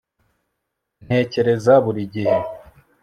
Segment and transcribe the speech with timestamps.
[1.05, 2.37] ntekereza buri gihe